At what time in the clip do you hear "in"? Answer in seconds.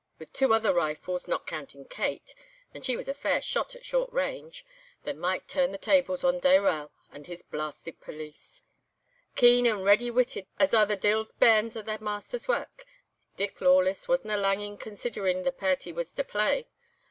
14.61-14.75